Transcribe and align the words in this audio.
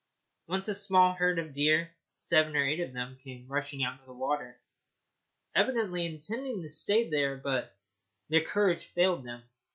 Once 0.47 0.67
a 0.67 0.73
small 0.73 1.13
herd 1.13 1.37
of 1.37 1.53
deer, 1.53 1.91
seven 2.17 2.55
or 2.55 2.63
eight 2.65 2.79
of 2.79 2.91
them, 2.91 3.19
came 3.23 3.47
rushing 3.47 3.81
into 3.81 4.03
the 4.03 4.11
water, 4.13 4.59
evidently 5.53 6.07
intending 6.07 6.63
to 6.63 6.69
stay 6.69 7.07
there, 7.07 7.37
but 7.37 7.77
their 8.27 8.41
courage 8.41 8.87
failed 8.87 9.23
them. 9.23 9.43